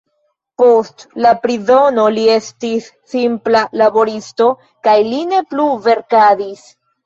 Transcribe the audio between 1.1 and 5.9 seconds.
la prizono li estis simpla laboristo kaj li ne plu